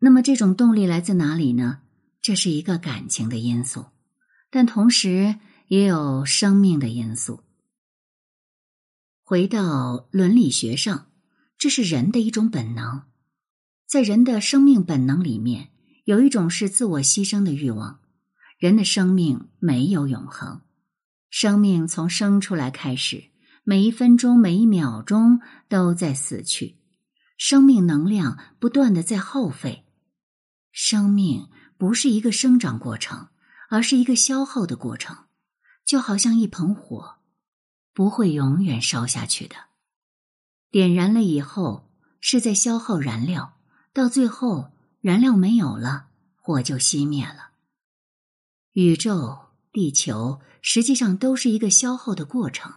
[0.00, 1.80] 那么这种动力来自哪里呢？
[2.20, 3.86] 这是一个感情的因素，
[4.50, 5.36] 但同时
[5.68, 7.40] 也有生命的因素。
[9.22, 11.06] 回到伦理学上，
[11.56, 13.02] 这是人的一种本能，
[13.86, 15.70] 在人的生命本能里面，
[16.04, 18.00] 有一种是自我牺牲的欲望。
[18.58, 20.60] 人的生命没有永恒，
[21.30, 23.30] 生命从生出来开始，
[23.64, 26.76] 每一分钟、每一秒钟都在死去，
[27.36, 29.84] 生命能量不断的在耗费。
[30.72, 33.28] 生命不是一个生长过程，
[33.68, 35.26] 而是一个消耗的过程，
[35.84, 37.16] 就好像一盆火，
[37.92, 39.56] 不会永远烧下去的。
[40.70, 41.90] 点燃了以后，
[42.20, 43.58] 是在消耗燃料，
[43.92, 47.52] 到最后燃料没有了，火就熄灭了。
[48.72, 52.72] 宇宙、地球实际上都是一个消耗的过程，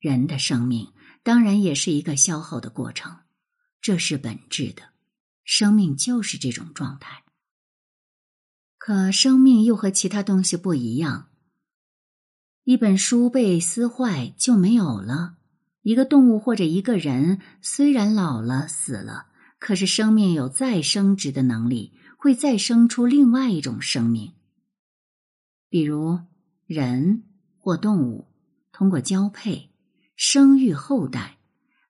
[0.00, 0.92] 人的生命
[1.22, 3.20] 当然也是一个消耗的过程，
[3.80, 4.87] 这是本质的，
[5.48, 7.24] 生命就是这种状态。
[8.76, 11.30] 可生命又和其他东西不一样，
[12.64, 15.38] 一本书被撕坏就没有了，
[15.80, 19.28] 一个动物或者一个人虽然老了死了，
[19.58, 24.34] 可是生命有再生殖的能力，会再生出另外一种生命。
[25.70, 26.20] 比如
[26.66, 27.22] 人
[27.56, 28.28] 或动物
[28.70, 29.70] 通过交配、
[30.14, 31.38] 生育后代，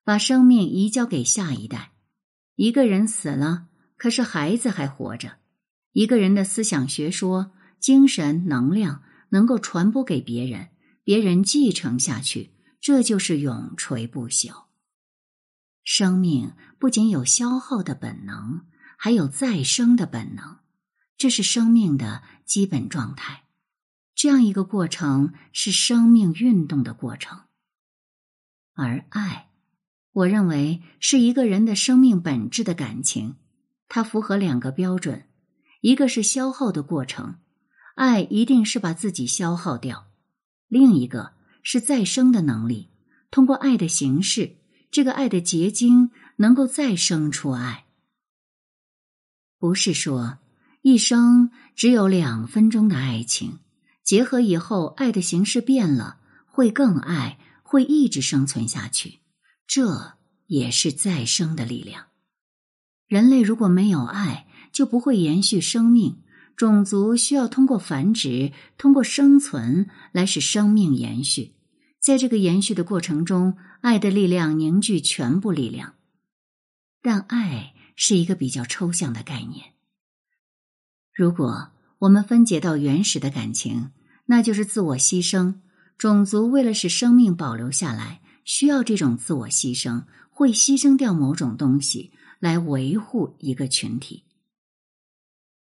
[0.05, 1.91] 把生命移交给下一代。
[2.59, 5.37] 一个人死了，可是孩子还活着。
[5.93, 10.71] 一个人的思想、学说、精神、能量能够传播给别人，
[11.05, 14.65] 别人继承下去，这就是永垂不朽。
[15.85, 20.57] 生命不仅有消耗的本能，还有再生的本能，
[21.17, 23.45] 这是生命的基本状态。
[24.17, 27.43] 这样一个过程是生命运动的过程，
[28.75, 29.48] 而爱，
[30.13, 33.37] 我认为是一个人的生命本质的感情，
[33.89, 35.27] 它符合两个标准：
[35.81, 37.37] 一个是消耗的过程，
[37.95, 40.07] 爱一定是把自己消耗掉；
[40.67, 41.33] 另一个
[41.63, 42.89] 是再生的能力，
[43.31, 44.57] 通过爱的形式，
[44.91, 47.85] 这个爱的结晶能够再生出爱。
[49.59, 50.39] 不是说
[50.83, 53.59] 一生只有两分钟的爱情。
[54.05, 59.19] 结合以后，爱的形式变了，会更爱，会一直生存下去。
[59.69, 60.15] 这
[60.49, 62.07] 也是再生的力量。
[63.07, 66.23] 人类如果没有爱，就不会延续生命。
[66.57, 71.55] 种族需要通过繁殖，通过生存来使生命延续。
[72.01, 75.95] 在这个延续的过程中，爱的力量凝聚全部力量。
[77.01, 79.75] 但爱是一个比较抽象的概念。
[81.15, 83.93] 如果我们分解到原始的感情。
[84.31, 85.55] 那就是自我牺牲，
[85.97, 94.25] 种族为了使生命保留下来，需要这种自我牺牲，会牺牲掉某种东西来维护一个群体。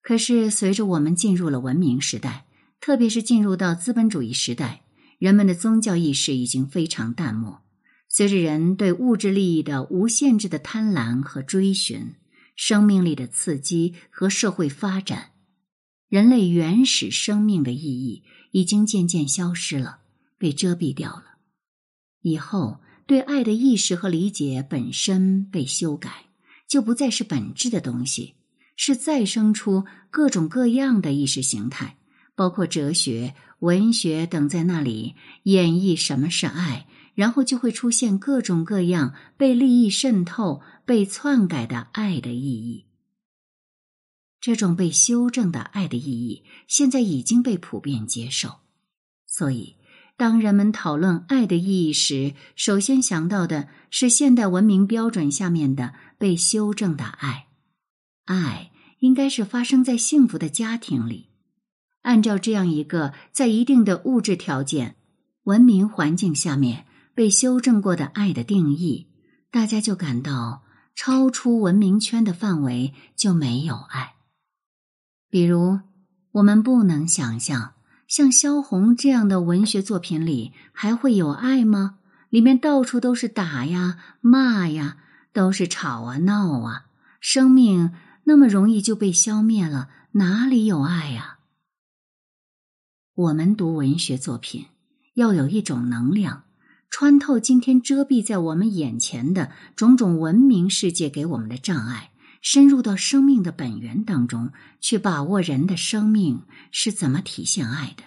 [0.01, 2.45] 可是，随着我们进入了文明时代，
[2.81, 4.83] 特别是进入到资本主义时代，
[5.21, 7.63] 人们的宗教意识已经非常淡漠。
[8.09, 12.17] 随着人对物质利益的无限制的贪婪和追寻，
[12.57, 15.31] 生命力的刺激和社会发展，
[16.09, 18.25] 人类原始生命的意义。
[18.51, 20.01] 已经渐渐消失了，
[20.37, 21.32] 被遮蔽掉了。
[22.23, 26.27] 以后对爱的意识和理解本身被修改，
[26.67, 28.35] 就不再是本质的东西，
[28.77, 31.97] 是再生出各种各样的意识形态，
[32.35, 42.87] 包括哲学、文学等，在那里演绎什么是爱，然后就会出现各种各样被利益渗透、被篡改的爱的意义。
[44.41, 48.57] 这种被修正的爱的意义，现在已经被普遍接受。
[49.27, 49.77] 所以，
[50.23, 57.49] 当人们讨论爱的意义时，首先想到的是现代文明标准下面的被修正的爱。
[58.27, 61.31] 爱应该是发生在幸福的家庭里。
[62.03, 64.95] 按照这样一个在一定的物质条件、
[65.43, 69.09] 文明环境下面被修正过的爱的定义，
[69.51, 70.63] 大家就感到
[70.95, 74.15] 超出文明圈的范围就没有爱。
[75.29, 75.81] 比如，
[76.31, 77.75] 我们不能想象，
[78.13, 81.97] 像萧红这样的文学作品里还会有爱吗？
[82.29, 84.99] 里面到处都是打呀、骂呀，
[85.33, 86.89] 都是吵啊、闹啊，
[87.21, 87.91] 生命
[88.25, 91.39] 那么容易就被消灭了，哪里有爱呀？
[93.15, 94.67] 我们读文学作品，
[95.15, 96.45] 要有一种能量，
[96.91, 102.12] 穿透今天遮蔽在我们眼前的种种文明世界给我们的障碍。
[102.43, 108.03] 深入到生命的本源当中去，把握人的生命是怎么体现爱的。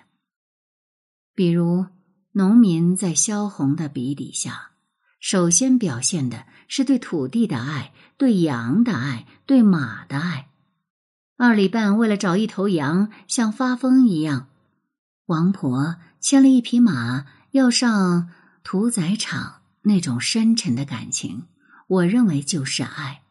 [1.33, 1.87] 比如，
[2.33, 4.71] 农民在萧红的笔底下，
[5.19, 10.49] 首先表现的是对土地的爱、对羊的爱、对马的爱，
[11.37, 14.49] 二里半为了找一头羊，像发疯一样。
[15.27, 18.29] 王婆牵了一匹马，要上
[18.63, 19.61] 屠宰场。
[19.87, 21.43] 那种深沉的感情，
[21.87, 23.21] 我认为就是爱。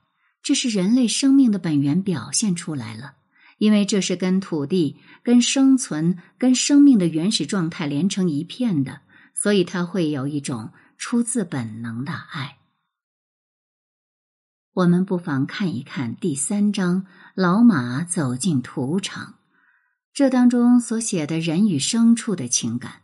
[0.44, 3.14] 这是人类生命的本源表现出来了，
[3.56, 9.00] 因为这是跟土地、跟生存、跟生命的原始状态连成一片的，
[9.34, 12.58] 所以它会有一种出自本能的爱。
[14.74, 19.36] 我们不妨看一看第三章“老马走进土场”，
[20.12, 23.00] 这当中所写的人与牲畜的情感。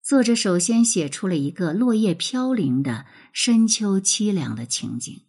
[0.00, 5.22] 作者首先写出了一个落叶飘零的深秋凄凉的情景。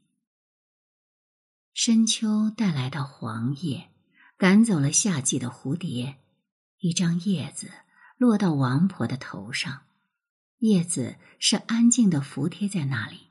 [1.73, 3.89] 深秋带来的黄叶，
[4.37, 6.17] 赶走了夏季的蝴蝶。
[6.79, 7.71] 一张叶子
[8.17, 9.81] 落到王婆的头上，
[10.59, 13.27] 叶子是安静的服贴在那里。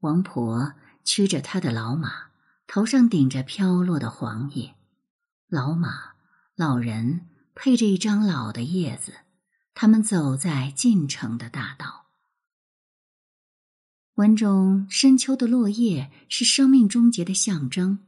[0.00, 0.74] 王婆。
[1.02, 2.26] 驱着他的老马，
[2.66, 4.74] 头上顶着飘落的黄叶，
[5.48, 6.12] 老马、
[6.54, 9.14] 老人配着一张老的叶子，
[9.74, 12.09] 他们走在进城的大道。
[14.20, 18.00] 文中深秋的落叶是生命终结的象征，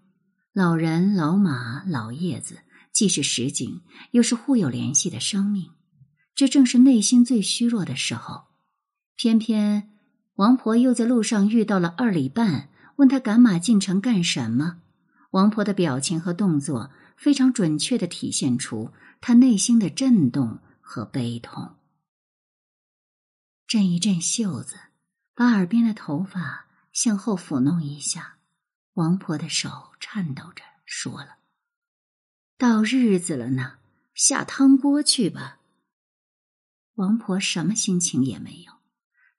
[0.53, 2.59] 老人、老马、老叶子
[2.93, 3.81] 既是实景，
[4.11, 5.71] 又是互有联系的生命。
[6.35, 8.43] 这正是内心最虚弱的时候。
[9.17, 9.89] 偏偏
[10.35, 12.69] 王婆又在路上遇到了二里半。
[12.97, 14.83] 问他赶马进城干什么？
[15.31, 18.91] 王婆的表情和动作非常准确的体现出
[19.23, 21.77] 她内心的震动和悲痛。
[23.67, 24.77] 震一震袖子，
[25.35, 28.37] 把耳边的头发向后抚弄一下，
[28.95, 31.39] 王婆的手颤抖着说了
[32.59, 33.79] ：“到日子了呢，
[34.15, 35.59] 下汤锅去吧。”
[36.97, 38.73] 王婆什么心情也没有，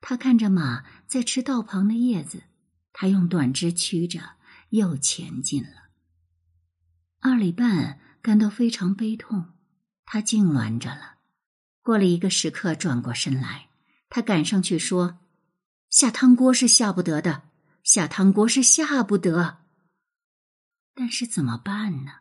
[0.01, 2.43] 她看着马在吃道旁的叶子。
[2.91, 4.35] 她用短枝驱着，
[4.69, 5.89] 又前进了。
[7.19, 9.53] 二里半感到非常悲痛，
[10.05, 11.15] 他痉挛着了。
[11.81, 13.69] 过了一个时刻，转过身来，
[14.09, 15.19] 他赶上去说
[15.93, 17.43] ：“下汤锅是下不得的，
[17.83, 19.59] 下汤锅是下不得。
[20.95, 22.13] 但是怎么办呢？”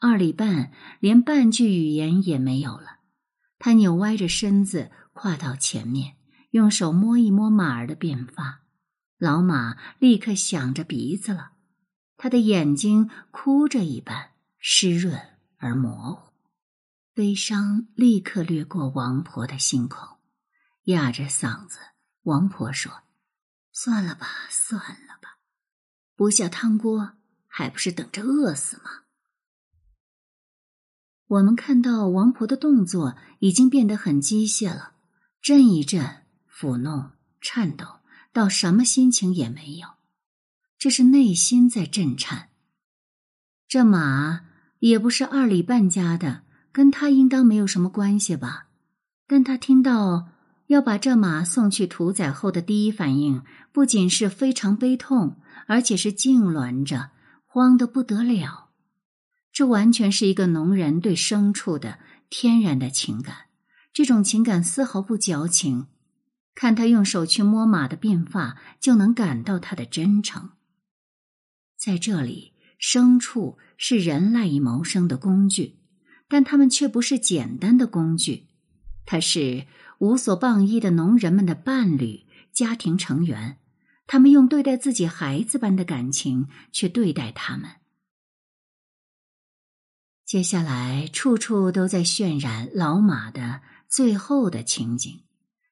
[0.00, 2.98] 二里半连半句语言也没有了。
[3.60, 6.16] 他扭歪着身子，跨到前面，
[6.50, 8.62] 用手摸一摸马儿的辫发。
[9.18, 11.52] 老马立刻响着鼻子了，
[12.16, 15.16] 他的眼睛哭着一般湿润
[15.58, 16.32] 而模糊，
[17.14, 20.18] 悲伤立刻掠过王婆的心口，
[20.86, 21.78] 哑着嗓子，
[22.26, 23.04] 王婆说
[23.70, 25.38] ：“算了吧，算了吧，
[26.16, 27.12] 不下汤锅，
[27.46, 29.04] 还不是等着饿死吗？”
[31.28, 34.94] 我们看到王婆的动作已经变得很机械了，
[35.40, 38.00] 震一震，抚弄，颤抖。
[38.32, 39.88] 到什么心情也没有，
[40.76, 42.50] 这是内心在震颤。
[43.66, 44.44] 这马
[44.80, 48.66] 也不是二里半家的，跟他应当没有什么关系吧？
[49.26, 50.28] 但他听到
[50.66, 53.42] 要把这马送去屠宰后的第一反应，
[53.72, 57.10] 不仅是非常悲痛，而且是痉挛着，
[57.44, 58.70] 慌得不得了。
[59.52, 61.98] 这完全是一个农人对牲畜的
[62.28, 63.46] 天然的情感，
[63.92, 65.86] 这种情感丝毫不矫情。
[66.54, 70.50] 看他用手去摸马的鬓发，就能感到他的真诚。
[71.78, 75.78] 在这里，牲畜是人赖以谋生的工具，
[76.28, 78.46] 但他们却不是简单的工具，
[79.04, 79.66] 它是
[79.98, 83.58] 无所傍依的农人们的伴侣、家庭成员。
[84.06, 87.70] 他们用对待自己孩子般的感情去对待他们。
[90.24, 95.22] 接下来，处处都在渲染老马的最后的情景。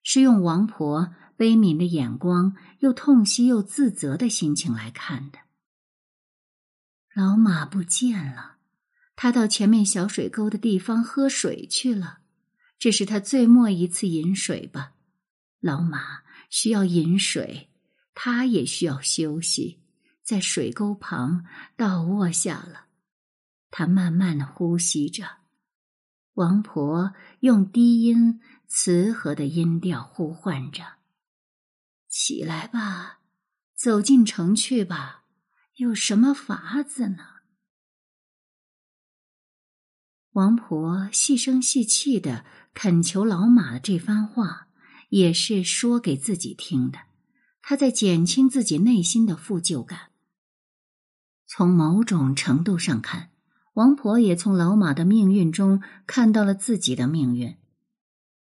[0.02, 5.38] 是用王婆悲悯的眼光，又痛惜又自责的心情来看的。
[7.14, 8.56] 老马不见了，
[9.16, 12.18] 他到前面小水沟的地方喝水去了，
[12.84, 14.92] 这是他最末一次饮水吧。
[15.58, 17.70] 老马需要饮水，
[18.12, 19.78] 他也需要休息，
[20.22, 21.46] 在水沟旁
[21.78, 22.88] 倒卧下了，
[23.70, 25.38] 他慢慢的呼吸着。
[26.34, 28.42] 王婆用低音。
[28.68, 30.96] 慈和的音调呼唤着
[32.10, 33.20] ：“起来吧，
[33.74, 35.24] 走进城去吧，
[35.76, 37.24] 有什么法子呢？”
[40.34, 44.66] 王婆细声细气的恳求老马的这番话，
[45.08, 46.98] 也是说给自己听的。
[47.62, 50.10] 她在减轻自己内心的负疚感。
[51.46, 53.30] 从某种程度上看，
[53.74, 57.56] 王婆也从老马的命运中看到了自己的命运。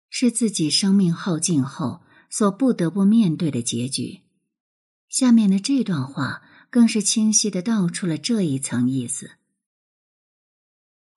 [0.10, 4.22] 是自己生命耗尽后所不得不面对的结局。
[5.10, 9.32] 下面的这段话更是清晰的道出了这一层意思。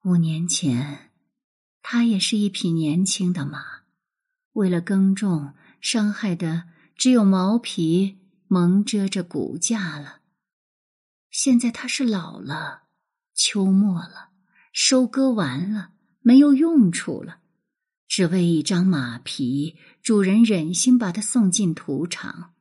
[0.09, 1.11] 五年前，
[1.83, 3.83] 他也是一匹年轻的马，
[4.55, 6.65] 为了耕种，伤害的
[6.97, 10.21] 只有毛皮蒙遮着骨架了。
[11.31, 12.85] 现在它是老了，
[13.35, 14.31] 秋末了，
[14.73, 17.41] 收割完了，没有用处了，
[18.07, 22.55] 只为一张马皮，主人忍心把它送进土场，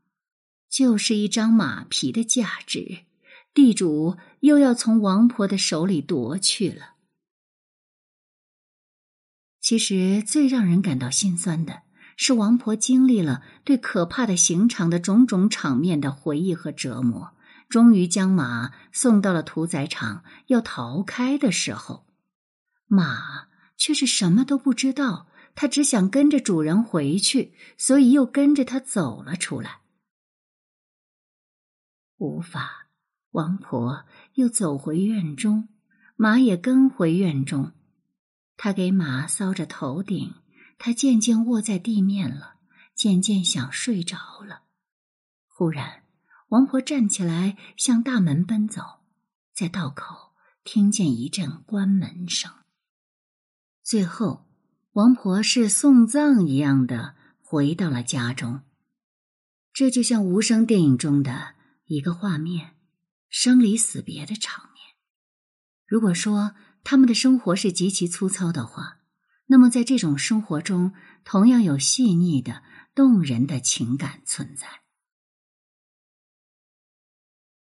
[0.70, 3.06] 就是一张马皮的价值，
[3.54, 6.97] 地主又要从王婆的手里夺去了。
[9.68, 11.82] 其实最让人感到心酸的
[12.16, 17.34] 是，王婆经历了对可怕的刑场的种种场面的回忆和折磨，
[17.68, 22.06] 终于将马送到了屠宰场，要逃开的时候，
[22.86, 29.82] 马却是什么都不知道，他只想跟着主人回去，所以又跟着他走了出来。
[32.16, 32.88] 无法，
[33.32, 34.06] 王婆
[34.36, 35.68] 又走回院中，
[36.16, 37.74] 马也跟回院中。
[38.58, 40.34] 他给马搔着头顶，
[40.80, 42.56] 他渐渐卧在地面了，
[42.96, 44.64] 渐渐想睡着了。
[45.46, 46.04] 忽然，
[46.50, 48.82] 王婆站起来向大门奔走，
[49.54, 50.34] 在道口
[50.64, 52.52] 听见一阵关门声。
[53.84, 54.48] 最后，
[54.94, 58.62] 王婆是送葬一样的回到了家中。
[59.72, 61.54] 这就像无声电影中的
[61.86, 62.76] 一个画面，
[63.30, 64.84] 生离死别的场面。
[65.86, 66.56] 如果说，
[66.90, 69.00] 他们的生活是极其粗糙的话，
[69.48, 70.94] 那么在这种生活中，
[71.26, 72.64] 同样有细腻的、
[72.96, 74.66] 动人的情感存在。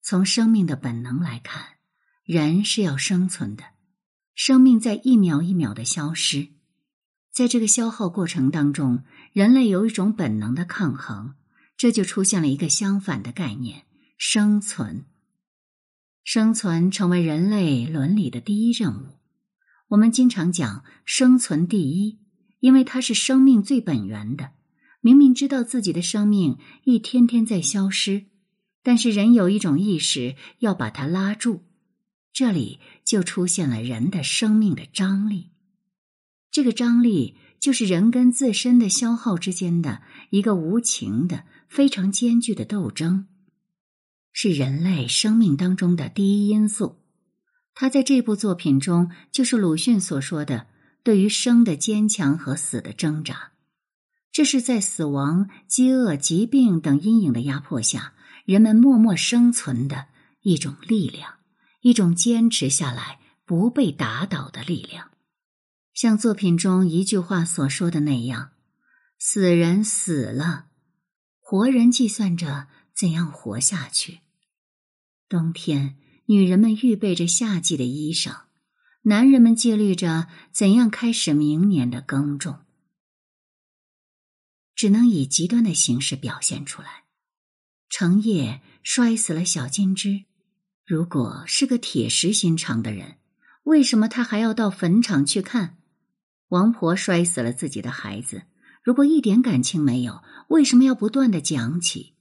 [0.01, 1.79] 从生命的本能来看，
[2.23, 3.65] 人是要生存的，
[4.33, 6.53] 生命在一秒一秒的消失，
[7.33, 9.03] 在这个消耗过程当中，
[9.33, 11.35] 人类有一种本能的抗衡，
[11.75, 13.85] 这就出现了一个相反的概念——
[14.17, 15.05] 生存。
[16.23, 19.17] 生存成为人类伦理的第一任务。
[19.89, 22.19] 我们经常讲生存第一，
[22.59, 24.51] 因为它是生命最本源的。
[25.01, 28.25] 明明知道自己的生命一天天在消失，
[28.83, 31.63] 但是人有一种意识要把它拉住。
[32.31, 35.49] 这里就出现了人的生命的张力。
[36.51, 43.27] 这个张力就是人跟自身的消耗之间的一个无情的、非常艰巨的斗争。
[44.33, 46.97] 是人类生命当中的第一因素，
[47.73, 50.67] 他在这部作品中就是鲁迅所说的
[51.03, 53.51] 对于生的坚强和死的挣扎。
[54.31, 58.13] 这是在死亡、饥饿、疾病等阴影的压迫下，
[58.45, 60.07] 人们默默生存的
[60.41, 61.33] 一种力量，
[61.81, 65.11] 一种坚持下来不被打倒的力量。
[65.93, 68.51] 像作品中一句话所说的那样
[69.19, 70.67] ：“死人死了，
[71.41, 74.19] 活人计算着。”怎样活下去？
[75.27, 78.41] 冬天，女人们预备着夏季的衣裳，
[79.03, 82.59] 男人们戒律着怎样开始明年的耕种。
[84.75, 87.03] 只能以极端的形式表现出来。
[87.89, 90.25] 程叶摔死了小金枝，
[90.85, 93.17] 如果是个铁石心肠的人，
[93.63, 95.77] 为什么他还要到坟场去看？
[96.47, 98.43] 王婆摔死了自己的孩子，
[98.83, 102.15] 如果一点感情没有，为什么要不断的讲起？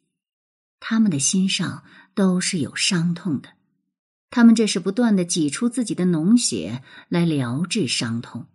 [0.80, 1.84] 他们的心上
[2.14, 3.50] 都是有伤痛的，
[4.30, 8.48] 他们这是不断的挤出自己的脓血来疗治伤痛。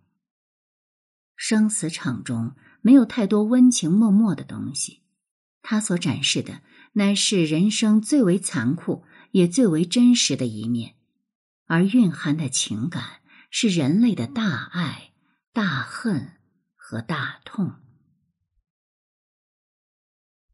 [1.36, 5.00] 生死场中没有太多温情脉脉的东西，
[5.62, 6.62] 他所展示的
[6.94, 10.94] 乃是人生最为残酷也最为真实的一面，
[11.66, 15.12] 而蕴含的情感是人类的大爱、
[15.52, 16.32] 大恨
[16.74, 17.76] 和大痛。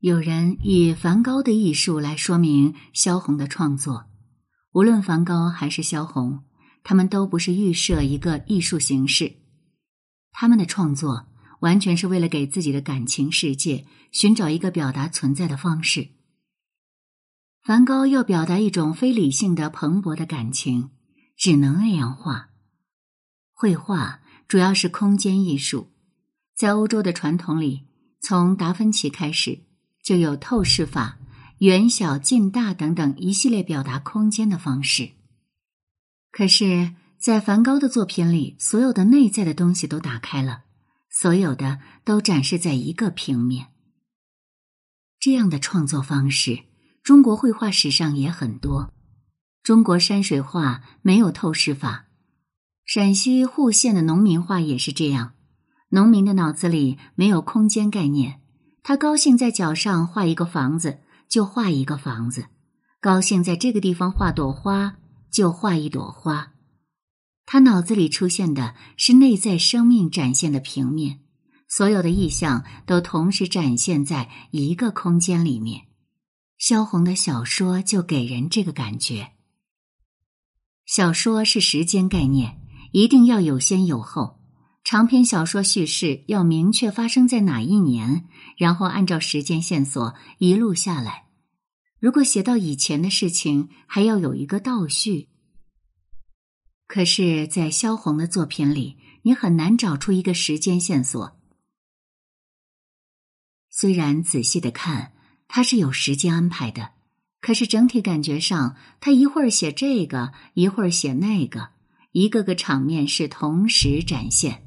[0.02, 4.06] 有人以梵高的艺术来说明萧红的创作，
[4.73, 6.42] 无论梵高还是萧红，
[6.82, 9.32] 他们都不是预设一个艺术形式，
[10.32, 11.28] 他们的创作
[11.61, 16.09] 完全是为了给自己的感情世界寻找一个表达存在的方式。
[17.62, 20.90] 梵高要表达一种非理性的蓬勃的感情，
[21.37, 22.49] 只能那样画。
[23.52, 25.92] 绘画主要是空间艺术，
[26.56, 27.87] 在欧洲的传统里，
[28.21, 29.61] 从达芬奇开始。
[30.02, 31.18] 就有透视法、
[31.59, 35.11] 远小近大等等一系列表达空间的方式。
[36.30, 40.64] 可是，在梵高的作品里，所有的内在的东西都打开了，
[41.09, 43.68] 所有的都展示在一个平面。
[45.21, 46.64] 这样的创作方式，
[47.04, 48.92] 中国绘画史上也很多。
[49.62, 52.06] 中国山水画没有透视法，
[52.85, 55.35] 陕西户县的农民画也是这样。
[55.90, 58.41] 农民的脑子里没有空间概念。
[58.82, 62.42] 他高兴在脚上画一个房子，就画一个房子；
[63.00, 64.96] 高兴在这个地方画朵花，
[65.30, 66.52] 就画一朵花。
[67.46, 71.20] 他脑子里出现的是内在生命展现的平面，
[71.68, 75.82] 所有的意象都同时展现在一个空间里面。
[76.58, 79.32] 萧红的小说就给人这个感觉。
[80.86, 82.60] 小说是时间概念，
[82.92, 84.41] 一定要有先有后。
[84.92, 88.26] 长篇小说叙事要明确发生在哪一年，
[88.58, 91.28] 然后按照时间线索一路下来。
[91.99, 95.30] 如果写到以前的事情，还要有一个倒叙。
[96.87, 101.40] 可是，在萧红的作品里，你很难找出一个时间线索。
[103.70, 105.14] 虽然仔细的看，
[105.49, 106.90] 他是有时间安排的，
[107.40, 111.70] 可是整体感觉上，他一会儿写这个，一会儿写那个，
[112.11, 114.62] 一个个场面是同时展现，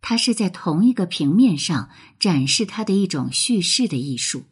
[0.00, 4.44] 他是在同一个平面上展示他的一种叙事的艺术。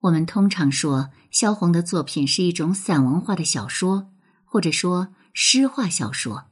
[0.00, 4.12] 我们通常说，萧红的作品是一种散文化的小说，
[4.44, 5.14] 或者说。
[5.32, 6.46] 诗化小说，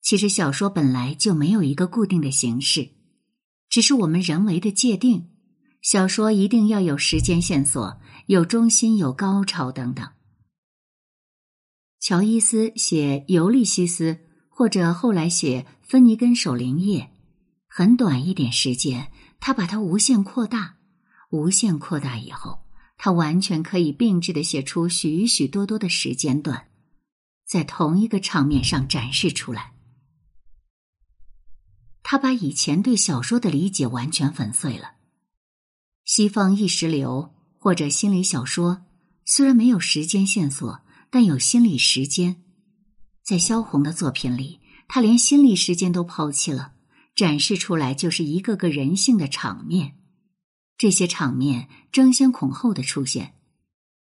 [0.00, 2.92] 其实小说本来就没有一个固定的形式，
[3.68, 5.28] 只是我们人为的界定。
[5.82, 10.08] 小说一定要有时间线索，有中心，有高潮等等。
[12.00, 14.14] 乔伊斯写《尤利西斯》，
[14.48, 15.60] 或者后来写
[15.92, 17.02] 《芬尼根守灵夜》，
[17.68, 20.78] 很短一点时间，他把它无限扩大，
[21.28, 22.64] 无限扩大以后，
[22.96, 26.68] 他完全可以并置的写出许许多多的时间段。
[27.44, 29.74] 在同一个场面上展示出来，
[32.02, 34.92] 他把以前对小说的理解完全粉碎了。
[36.06, 38.86] 西方意识流或者心理小说
[39.26, 40.80] 虽然没有时间线索，
[41.10, 42.42] 但有心理时间。
[43.22, 44.61] 在萧红的作品里，
[44.94, 46.74] 他连心理时间都抛弃了，
[47.14, 49.96] 展示出来就是一个个人性的场面，
[50.76, 53.32] 这些场面争先恐后的出现。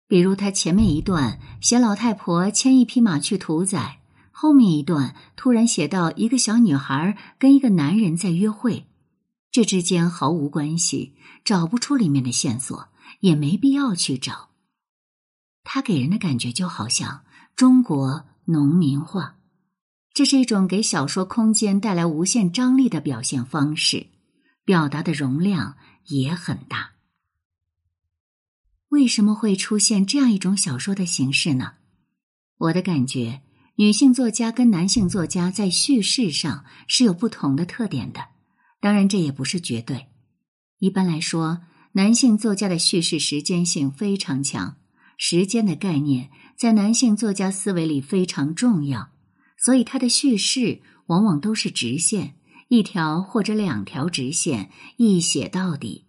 [0.09, 4.01] 比如，他前面一段写老太婆牵一匹马去屠宰，
[4.33, 8.89] 后面一段突然写到一个小女孩跟一个男人在约会，
[9.53, 12.89] 这之间毫无关系，找不出里面的线索，
[13.21, 14.49] 也没必要去找。
[15.63, 17.23] 他给人的感觉就好像
[17.55, 19.37] 中国农民画，
[20.15, 24.07] 这是一种给小说空间带来无限张力的表现方式，
[24.65, 26.93] 表达的容量也很大。
[28.91, 31.73] 为什么会出现这样一种小说的形式呢？
[32.59, 33.43] 我的感觉，
[33.75, 38.29] 女性作家跟男性作家在叙事上是有不同的特点的。
[38.81, 40.07] 当然，这也不是绝对。
[40.79, 41.63] 一般来说，
[41.95, 44.77] 男性作家的叙事时间性非常强，
[45.19, 49.11] 时间的概念在男性作家思维里非常重要，
[49.65, 52.35] 所以他的叙事往往都是直线，
[52.69, 56.05] 一条或者两条直线，一写到底。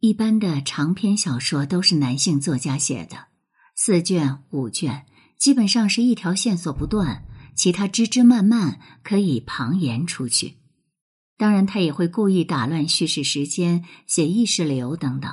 [0.00, 3.28] 一般的长篇小说都是男性作家写的，
[3.76, 5.06] 四卷五卷，
[5.38, 10.56] 基本上是一条线索不断，其他枝枝蔓蔓可以旁延出去。
[11.38, 15.32] 当然，他也会故意打乱叙事时间，写意识流等等。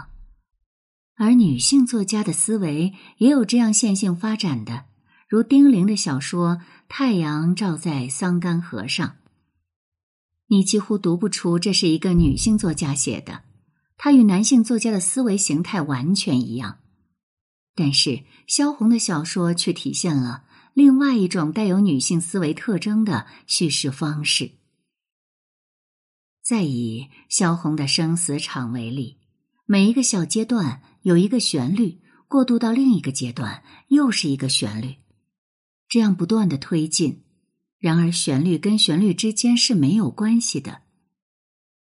[1.15, 4.86] 而女性作家的思维也有这样线性发展的，
[5.34, 9.08] 如丁玲的小说《太阳照在桑干河上》，
[10.46, 13.41] 你几乎读不出这是一个女性作家写的。
[13.98, 16.78] 她与男性作家的思维形态完全一样，
[17.74, 20.43] 但是萧红的小说却体现了
[20.76, 24.52] 另外一种带有女性思维特征的叙事方式。
[26.43, 29.17] 再以萧红的生死场为例，
[29.65, 34.98] 每一个小阶段有一个旋律，过渡到另一个阶段又是一个旋律，
[35.93, 37.21] 这样不断的推进。
[37.77, 40.82] 然而，旋律跟旋律之间是没有关系的。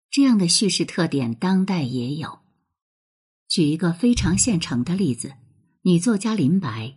[0.08, 2.38] 这样的叙事特点，当代也有。
[3.48, 5.32] 举一个非常现成的例子：
[5.82, 6.94] 女作家林白。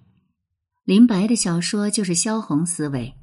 [0.84, 3.16] 林白的小说就是萧红思维。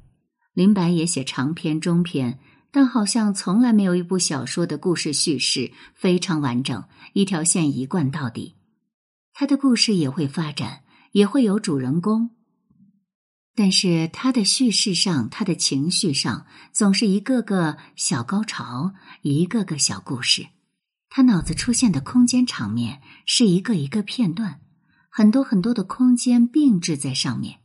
[0.51, 2.37] 林白也写长篇、中篇，
[2.71, 8.55] 但好像从来没有一部小说的故事叙事非常完整，一条线一贯到底。
[9.31, 12.31] 他的故事也会发展，也会有主人公。
[13.55, 20.47] 但是他的叙事上，他的情绪上，总是一个个小高潮，一个个小故事。
[21.09, 24.61] 他脑子出现的空间场面是一个一个片段，
[25.09, 27.59] 很多很多的空间并置在上面。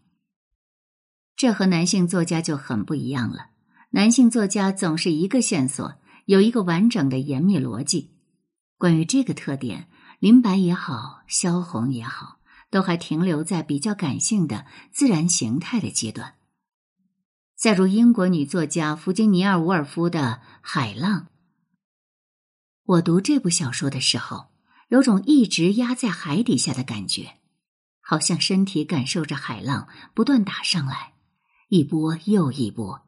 [1.37, 3.51] 这和男性作家就很不一样了。
[3.91, 5.95] 男性作家总是一个线索，
[6.27, 8.15] 有一个完整的严密逻辑。
[8.79, 12.39] 关于这个特点，林白也好，萧红也好。
[12.75, 16.35] 都还停留在比较感性的自然形态的阶段。
[17.55, 21.21] 再如英国女作家弗吉尼尔·伍尔夫的《海浪》，
[22.85, 24.47] 我读这部小说的时候，
[24.89, 27.35] 有种一直压在海底下的感觉。
[28.01, 31.13] 好像身体感受着海浪不断打上来，
[31.69, 33.03] 一波又一波。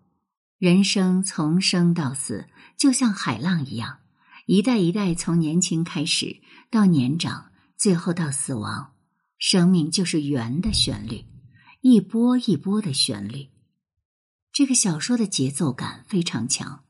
[0.58, 2.48] 人生从生到死，
[2.78, 3.98] 就像海浪一样，
[4.46, 8.92] 一代一代从年轻开始到年长，最后到死亡。
[9.38, 11.24] 生命就是圆的旋律，
[11.80, 13.48] 一波一波的旋律。
[14.52, 16.84] 这个小说的节奏感非常强，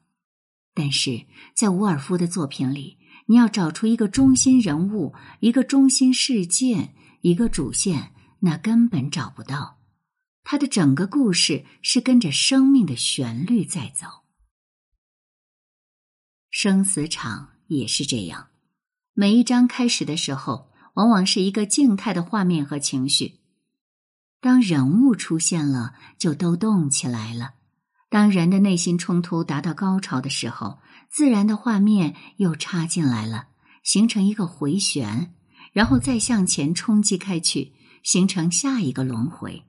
[0.72, 9.80] 但是在伍尔夫的作品里，你要找出一个中心人物、一个中心事件、一个主线，那根本找不到。
[10.44, 14.06] 他的整个故事是跟着生命的旋律在走。
[16.50, 18.50] 生死场也是这样，
[19.12, 20.65] 每一章开始的时候，
[20.96, 23.40] 往往是一个静态的画面和情绪。
[24.40, 27.54] 当人物出现了，就都动起来了。
[28.09, 30.78] 当人的内心冲突达到高潮的时候，
[31.11, 33.48] 自然的画面又插进来了，
[33.82, 35.35] 形成一个回旋，
[35.72, 39.64] 然后再向前冲击开去，形成下一个轮回。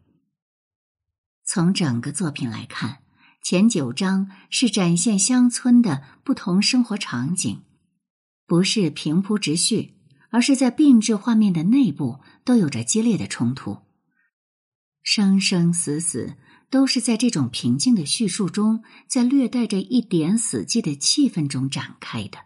[1.44, 3.00] 从整个作品来看，
[3.44, 7.64] 前九章是展现乡村的不同生活场景，
[8.46, 9.97] 不是平铺直叙，
[10.30, 13.80] 而是在并置画面的内部都有着激烈的冲突。
[15.02, 16.36] 生生死死
[16.70, 22.40] 都是在这种平静的叙述中，在略带着一点死寂的气氛中展开的。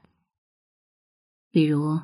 [1.50, 2.02] 比如，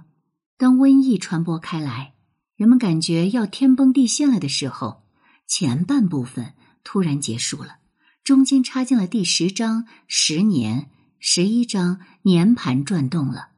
[0.58, 2.16] 当瘟疫传播开来，
[2.56, 5.04] 人们感觉要天崩地陷了的时候，
[5.46, 7.78] 前半部分突然结束了，
[8.24, 13.50] 中间插进了第十章十年、十一章年盘转动了。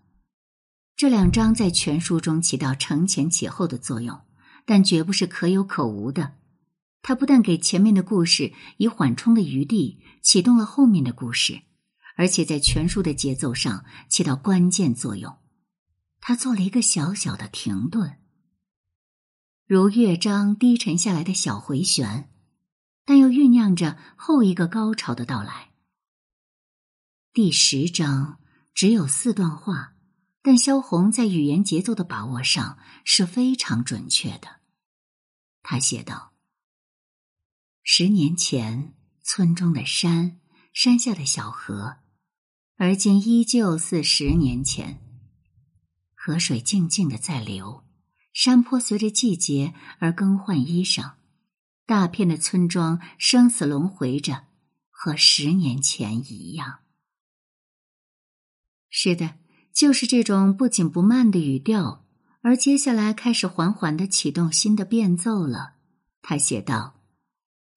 [0.99, 4.19] 这两章在全书中起到承前启后的作用，
[4.65, 6.33] 但绝不是可有可无的。
[7.01, 11.61] 它不但给前面的故事以缓冲的余地，启动了后面的故事，
[12.17, 15.37] 而且在全书的节奏上起到关键作用。
[16.19, 18.17] 他做了一个小小的停顿，
[19.65, 22.29] 如乐章低沉下来的小回旋，
[23.05, 25.69] 但又酝酿着后一个高潮的到来。
[27.31, 28.39] 第十章
[28.73, 29.93] 只有四段话，
[30.41, 34.61] 但萧红在语言节奏的把握上是非常准确的。
[35.61, 36.33] 他写道。
[37.83, 40.39] 十年前，村中的山，
[40.73, 41.97] 山下的小河，
[42.75, 45.01] 而今依旧似十年前。
[46.13, 47.83] 河水静静的在流，
[48.31, 51.13] 山坡随着季节而更换衣裳，
[51.85, 54.45] 大片的村庄生死轮回着，
[54.91, 56.81] 和十年前一样。
[58.89, 59.39] 是的，
[59.73, 62.05] 就是这种不紧不慢的语调，
[62.41, 65.75] 而接下来开始缓缓的启动新的变奏了。
[66.21, 66.95] 他写道。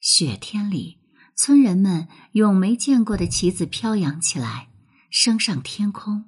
[0.00, 0.98] 雪天里，
[1.36, 4.70] 村人们用没见过的旗子飘扬起来，
[5.10, 6.24] 升上天空。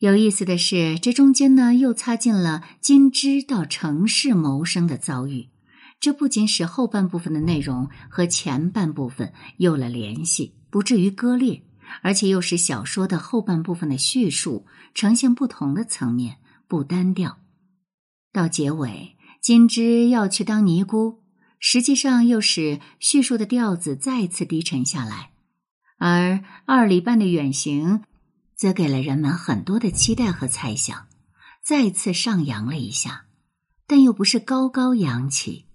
[0.00, 5.50] 有意思的是，这中间呢又插进了金枝到城市谋生的遭遇。
[6.00, 11.62] 这不仅使后半部分的内容和前半部分有了联系，不至于割裂，
[12.02, 17.38] 而且又使小说的后半部分的叙述呈现不同的层面，不单调。
[18.32, 19.12] 到结尾。
[19.40, 21.22] 金枝要去当尼姑，
[21.60, 25.32] 实际上又使叙述的调子再次低沉下来；
[25.98, 28.04] 而二里半的远行，
[28.56, 31.08] 则给了人们很多的期待和猜想，
[31.62, 33.26] 再次上扬了一下，
[33.86, 35.66] 但又不是高高扬起。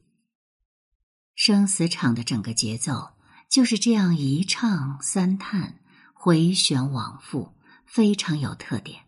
[1.36, 3.10] 生死场的整个节奏
[3.48, 5.79] 就是这样一唱三叹，
[6.22, 7.54] 回旋往复，
[7.86, 9.04] 非常有特点。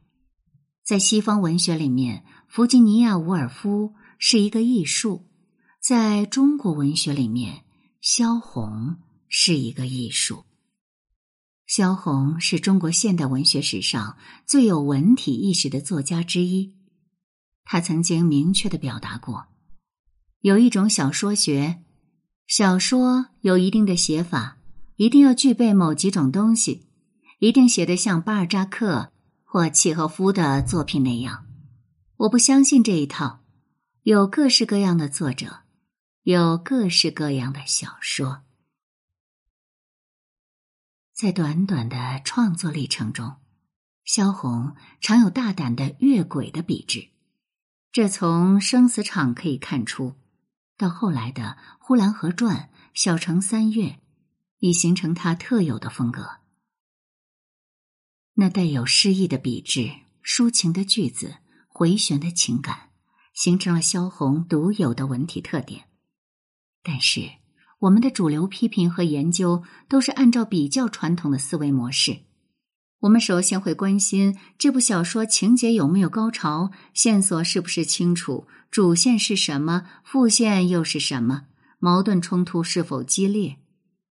[0.82, 3.94] 在西方文学里面，弗吉尼亚·伍尔夫。
[4.24, 5.26] 是一个艺术，
[5.82, 7.64] 在中国文学里面，
[8.02, 8.98] 萧红
[9.28, 10.46] 是一个艺术。
[11.66, 16.76] 萧红是中国现代文学史上最有文体意识的作家之一。
[17.66, 19.48] 他曾经明确的表达过，
[20.42, 21.82] 有一种小说学，
[22.46, 24.60] 小说有一定的写法，
[24.98, 26.91] 一定要具备某几种东西，
[27.42, 29.12] 一定写得像巴尔扎克
[29.44, 31.48] 或契诃夫的作品那样。
[32.18, 33.40] 我不相信这一套。
[34.04, 35.62] 有各式各样的作者，
[36.22, 38.42] 有各式各样的小说，
[41.14, 43.38] 在短短的创作历程中，
[44.06, 47.10] 萧红常有大胆的越轨的笔致，
[47.92, 50.16] 这从《生死场》可以看出，
[50.78, 51.44] 到后来的
[51.80, 52.56] 《呼兰河传》
[52.94, 53.84] 《小城三月》，
[54.60, 56.41] 已形成他特有的风格。
[58.36, 59.92] 那带有诗意的笔致、
[60.24, 61.36] 抒情的句子、
[61.68, 62.90] 回旋的情感。
[63.34, 65.86] 形成了萧红独有的文体特点，
[66.84, 67.22] 但是
[67.80, 72.20] 我们的主流批评和研究都是按照比较传统的思维模式。
[73.00, 81.46] 我们首先会关心这部小说情节有没有高潮，线索是不是清楚，主线是什么，副线又是什么，
[81.80, 83.58] 矛盾冲突是否激烈。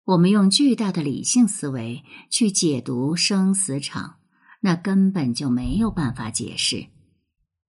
[0.07, 4.19] 我们用巨大的理性思维去解读生死场，
[4.61, 6.87] 那根本就没有办法解释。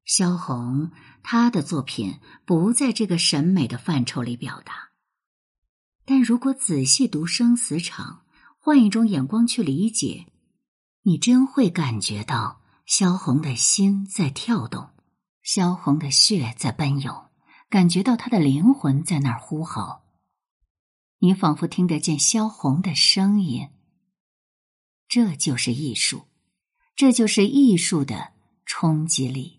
[0.04, 0.92] 萧红
[1.24, 4.90] 他的作品不在这个审美的范畴里表达，
[6.04, 8.22] 但如果仔细读生死场，
[8.56, 10.26] 换一种眼光去理解。
[11.02, 14.90] 你真会感觉到萧红的心在跳动，
[15.42, 17.30] 萧红的血在奔涌，
[17.68, 20.04] 感觉到他的灵魂在那儿呼号。
[21.20, 23.68] 你仿佛听得见萧红的声音。
[25.08, 26.26] 这就是艺术，
[26.94, 28.32] 这就是艺术的
[28.66, 29.57] 冲击力。